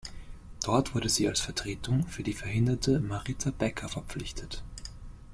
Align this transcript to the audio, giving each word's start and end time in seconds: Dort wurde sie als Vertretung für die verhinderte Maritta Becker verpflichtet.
Dort 0.63 0.95
wurde 0.95 1.09
sie 1.09 1.27
als 1.29 1.41
Vertretung 1.41 2.07
für 2.07 2.23
die 2.23 2.33
verhinderte 2.33 2.99
Maritta 2.99 3.51
Becker 3.51 3.87
verpflichtet. 3.87 4.63